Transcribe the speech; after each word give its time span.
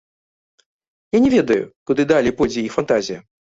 Я 1.17 1.21
не 1.27 1.29
ведаю, 1.35 1.59
куды 1.91 2.07
далей 2.15 2.35
пойдзе 2.43 2.67
іх 2.67 2.73
фантазія. 2.81 3.19